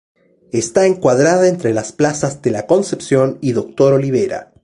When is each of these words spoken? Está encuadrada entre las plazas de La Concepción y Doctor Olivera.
Está 0.51 0.87
encuadrada 0.87 1.47
entre 1.47 1.75
las 1.75 1.91
plazas 1.91 2.41
de 2.41 2.49
La 2.49 2.65
Concepción 2.65 3.37
y 3.39 3.51
Doctor 3.51 3.93
Olivera. 3.93 4.51